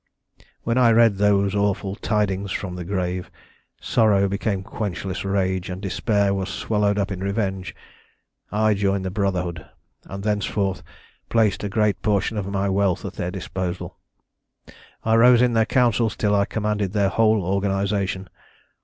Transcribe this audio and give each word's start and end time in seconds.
"When 0.63 0.79
I 0.79 0.89
read 0.89 1.17
those 1.17 1.53
awful 1.53 1.93
tidings 1.95 2.51
from 2.51 2.75
the 2.75 2.83
grave, 2.83 3.29
sorrow 3.79 4.27
became 4.27 4.63
quenchless 4.63 5.23
rage, 5.23 5.69
and 5.69 5.79
despair 5.79 6.33
was 6.33 6.49
swallowed 6.49 6.97
up 6.97 7.11
in 7.11 7.19
revenge. 7.19 7.75
I 8.51 8.73
joined 8.73 9.05
the 9.05 9.11
Brotherhood, 9.11 9.63
and 10.05 10.23
thenceforth 10.23 10.81
placed 11.29 11.63
a 11.63 11.69
great 11.69 12.01
portion 12.01 12.35
of 12.35 12.47
my 12.47 12.67
wealth 12.67 13.05
at 13.05 13.13
their 13.13 13.29
disposal. 13.29 13.95
I 15.03 15.17
rose 15.17 15.39
in 15.39 15.53
their 15.53 15.67
councils 15.67 16.15
till 16.15 16.33
I 16.33 16.45
commanded 16.45 16.93
their 16.93 17.09
whole 17.09 17.43
organisation. 17.43 18.27